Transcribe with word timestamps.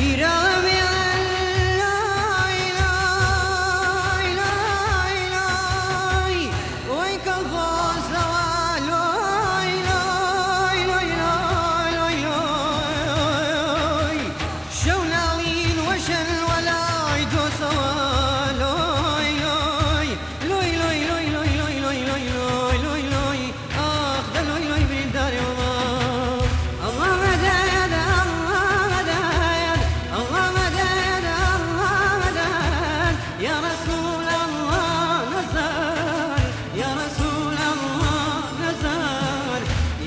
پیرامێ 0.00 0.80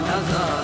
نظر 0.00 0.61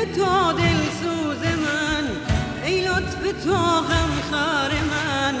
به 0.00 0.04
تو 0.04 0.52
دل 0.52 0.80
سوز 1.02 1.42
من 1.42 2.06
ای 2.64 2.80
لطف 2.80 3.44
تو 3.44 3.52
غم 3.80 4.10
خار 4.30 4.70
من 4.90 5.34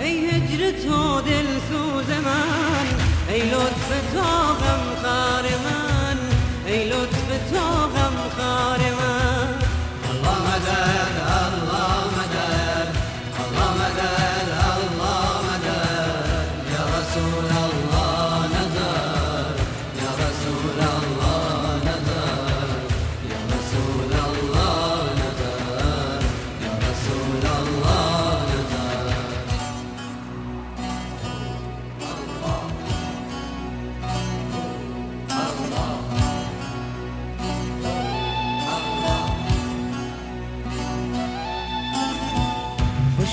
ای 0.00 0.26
هجر 0.26 0.70
تو 0.78 1.20
دل 1.20 1.46
سوز 1.70 2.08
من 2.08 2.88
ای 3.28 3.40
لطف 3.42 4.02
تو 4.14 4.43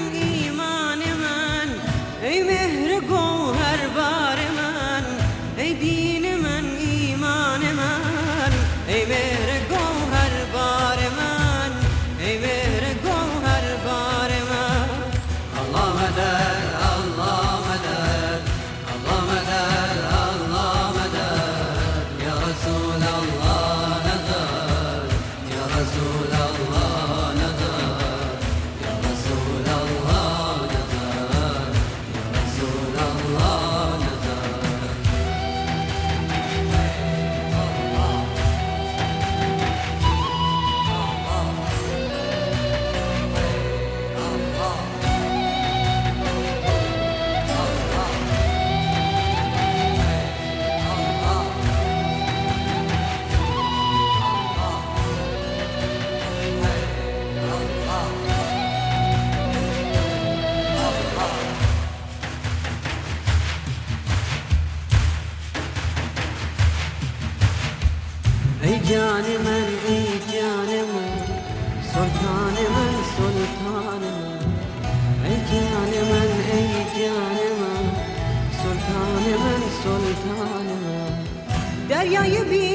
دریای 82.12 82.44
بی 82.44 82.72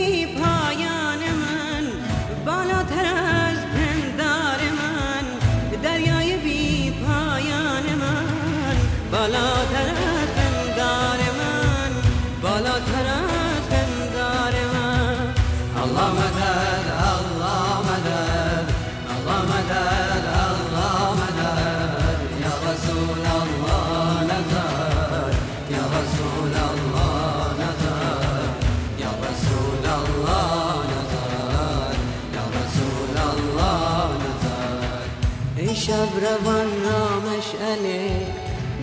شبروان 35.88 36.70
را 36.84 37.04
مشعله 37.20 38.12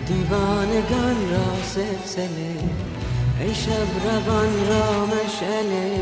دیوانگان 0.07 1.17
را 1.31 1.63
سلسله 1.63 2.55
ای 3.41 3.55
شب 3.55 4.05
روان 4.05 4.69
را 4.69 5.05
مشعله 5.05 6.01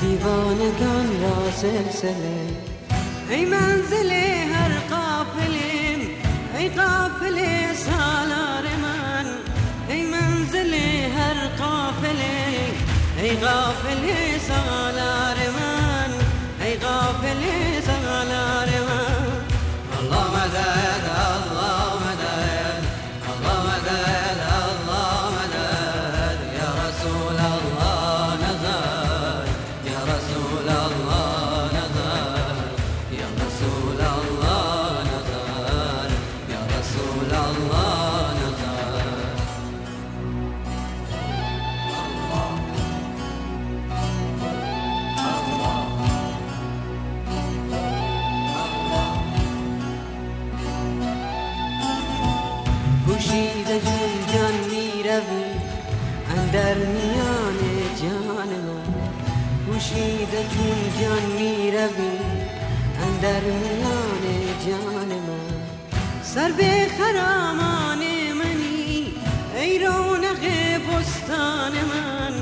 دیوانگان 0.00 1.22
را 1.22 1.50
سلسله 1.52 2.36
ای 3.30 3.44
منزل 3.44 4.10
هر 4.52 4.72
قافلیم 4.90 6.00
ای 6.58 6.68
قافل 6.68 7.36
سالار 7.74 8.64
من 8.82 9.26
ای 9.88 10.02
منزل 10.02 10.74
هر 11.18 11.40
قافله 11.58 12.36
ای 13.22 13.30
قافل 13.30 14.06
سالار 14.48 15.37
گوشیده 59.72 60.42
چون 60.54 61.00
جان 61.00 61.22
میروی 61.38 62.18
اندر 63.02 63.40
میان 63.40 64.46
جان 64.66 64.94
من 65.08 65.62
سر 66.22 66.50
به 66.56 66.86
خرامان 66.98 67.98
منی 68.40 69.04
ای 69.56 69.78
رونق 69.78 70.42
بستان 70.88 71.72
من 71.72 72.32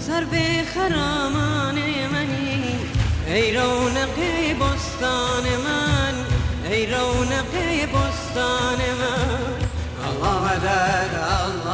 سر 0.00 0.24
به 0.30 0.64
خرامان 0.74 1.74
منی 2.12 2.74
ای 3.26 3.52
رونق 3.54 4.18
بستان 4.60 5.42
من 5.42 6.14
ای 6.70 6.86
رونق 6.86 7.86
بستان 7.86 8.78
من 8.94 9.58
الله 10.08 10.42
مدد 10.42 11.14
الله 11.14 11.67